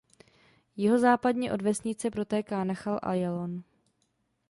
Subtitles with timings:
[0.75, 3.63] Jihozápadně od vesnice protéká Nachal Ajalon.